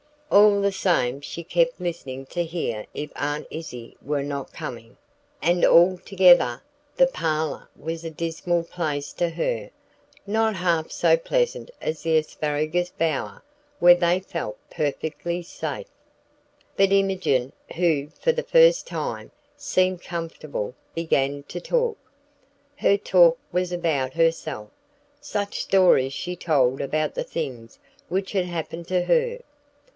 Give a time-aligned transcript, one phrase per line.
[0.31, 4.97] All the time she kept listening to hear if Aunt Izzie were not coming,
[5.43, 6.63] and altogether
[6.95, 9.69] the parlor was a dismal place to her;
[10.25, 13.43] not half so pleasant as the asparagus bower,
[13.79, 15.87] where they felt perfectly safe.
[16.77, 21.97] But Imogen, who, for the first time, seemed comfortable, began to talk.
[22.77, 24.69] Her talk was about herself.
[25.19, 27.77] Such stories she told about the things
[28.07, 29.39] which had happened to her!